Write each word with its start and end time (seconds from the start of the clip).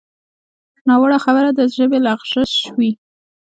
ناوړه 0.87 1.17
خبره 1.25 1.49
د 1.53 1.59
ژبې 1.75 1.99
لغزش 2.05 2.51
وي 2.77 2.91